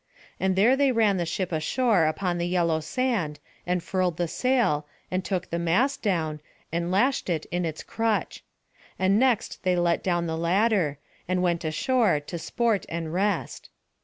[0.39, 4.87] And there they ran the ship ashore upon the yellow sand, and furled the sail,
[5.11, 8.43] and took the mast down, and lashed it in its crutch.
[8.97, 13.69] And next they let down the ladder, and went ashore to sport and rest.